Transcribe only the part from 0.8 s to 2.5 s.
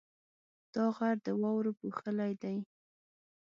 غر د واورو پوښلی